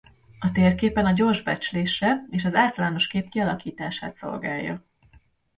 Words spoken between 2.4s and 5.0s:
az általános kép kialakítását szolgálja.